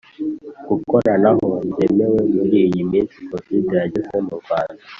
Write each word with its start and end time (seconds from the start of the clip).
Gukoranaho 0.67 1.47
ntibyemewe 1.59 2.19
muri 2.35 2.55
iyi 2.67 2.81
minsi 2.91 3.17
covid 3.29 3.65
yageze 3.79 4.15
mu 4.27 4.33
Rwanda 4.41 4.81